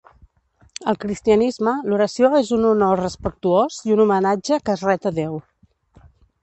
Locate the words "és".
2.39-2.49